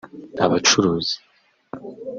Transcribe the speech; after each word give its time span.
Abacuruzi 0.45 1.15